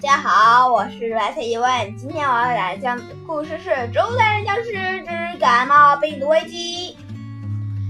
[0.00, 1.96] 大家好，我是白菜一问。
[1.96, 6.96] 今天我要来讲的故事是《植物大战僵尸之感冒病毒危机》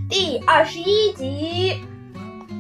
[0.08, 1.84] 第二十一集。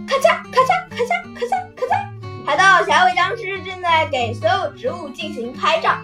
[0.06, 5.96] 咔嚓咔嚓咔嚓咔嚓咔嚓，海盗小尾僵尸正在给所有植物进行拍照。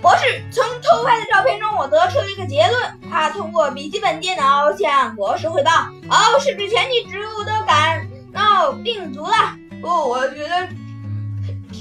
[0.00, 2.80] 博士从偷拍的照片中，我得出了一个结论。
[3.10, 5.72] 他通过笔记本电脑向博士汇报
[6.08, 9.34] ：“哦，是不是全体植物都感冒病毒了？”
[9.82, 10.68] 不，我觉得。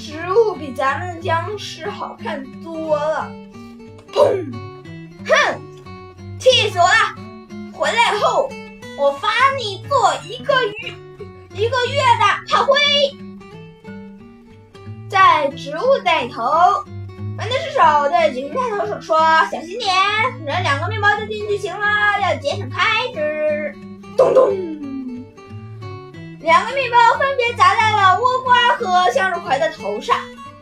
[0.10, 3.32] 植物比咱们僵尸好看多了。
[4.12, 4.52] 砰！
[5.24, 5.62] 哼！
[6.40, 6.92] 气死我了！
[7.72, 8.50] 回来后，
[8.98, 10.74] 我罚你做一个月
[11.54, 12.74] 一个月的炮灰。
[15.08, 16.42] 在植物带头，
[17.38, 19.16] 玩的是手对警探头手说
[19.52, 19.94] ：“小心点，
[20.44, 21.86] 扔两个面包就进去行了，
[22.20, 23.76] 要节省开支。”
[24.18, 24.50] 咚咚。
[26.40, 27.54] 两个面包分别
[29.80, 30.16] 头上。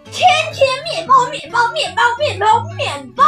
[0.09, 3.23] 天天面包，面包，面包，面包，面包。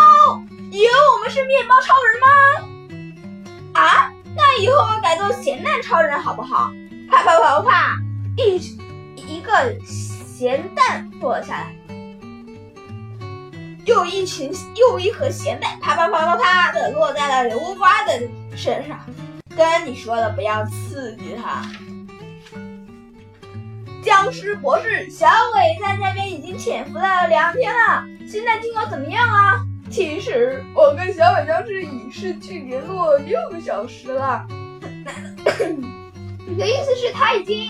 [0.72, 3.82] 以为我们是面包超人吗？
[3.82, 6.72] 啊，那以后我改做咸蛋超人好不好？
[7.10, 7.98] 啪啪啪啪，
[8.38, 8.78] 一
[9.16, 11.76] 一个咸蛋落下来，
[13.86, 18.22] 又一群又一盒咸蛋，啪啪啪啪啪的落在了刘瓜的
[18.56, 19.00] 身上。
[19.58, 21.64] 跟你说了，不要刺激他。
[24.02, 29.60] 僵尸博士小伟在那边已经潜伏了两天了，现在情况怎么样啊？
[29.90, 34.46] 其实我跟小伟僵尸已失去联络六个小时了。
[36.48, 37.70] 你的意思是他已经？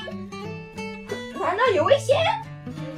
[1.40, 2.16] 难道有危险？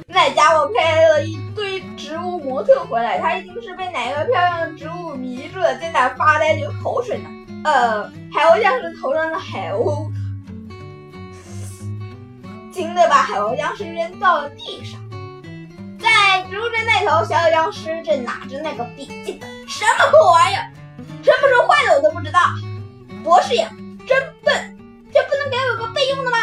[0.06, 7.30] 那家伙拍了一堆植物模特回来，他一定是被哪个漂亮的植物迷住了，在那发呆流口水呢。
[7.64, 10.11] 呃，海鸥僵尸头上的海鸥。
[12.72, 14.98] 惊的把海鸥僵尸扔到了地上，
[16.00, 20.72] 在植物镇那头，小小僵尸正拿着那个笔记本，什么破玩意儿，
[21.22, 22.40] 什么时候坏的我都不知道。
[23.22, 23.68] 博士呀，
[24.06, 24.76] 真笨，
[25.12, 26.36] 就不能给我个备用的吗？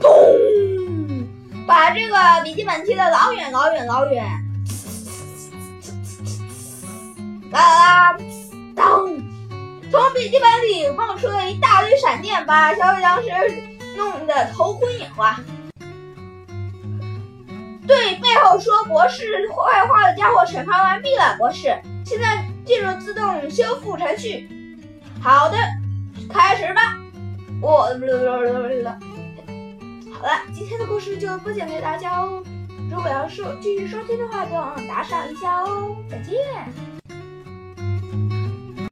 [0.00, 1.26] 砰！
[1.66, 4.24] 把这个笔记本踢得老远老远老远。
[7.50, 8.18] 啦啦啦！
[8.74, 9.04] 当，
[9.90, 13.28] 从笔记本里冒出了一大堆闪电，把小僵尸
[13.96, 15.38] 弄得头昏眼花。
[18.52, 21.74] 我说博士坏话的家伙审判完毕了，博士，
[22.04, 24.46] 现在进入自动修复程序。
[25.22, 25.56] 好的，
[26.28, 26.98] 开始吧。
[27.62, 27.88] 我，好
[30.22, 32.42] 了，今天的故事就播讲给大家哦。
[32.90, 35.96] 如果要收继续收听的话，别忘了打赏一下哦。
[36.10, 37.01] 再见。